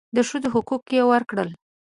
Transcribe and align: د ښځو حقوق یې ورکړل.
د 0.15 0.17
ښځو 0.29 0.47
حقوق 0.55 0.83
یې 0.95 1.01
ورکړل. 1.11 1.49